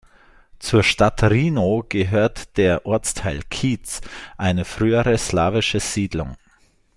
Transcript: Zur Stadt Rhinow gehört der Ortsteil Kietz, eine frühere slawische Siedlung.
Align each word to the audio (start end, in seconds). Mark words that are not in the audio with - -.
Zur 0.57 0.81
Stadt 0.81 1.21
Rhinow 1.21 1.85
gehört 1.87 2.57
der 2.57 2.87
Ortsteil 2.87 3.41
Kietz, 3.51 4.01
eine 4.35 4.65
frühere 4.65 5.15
slawische 5.15 5.79
Siedlung. 5.79 6.37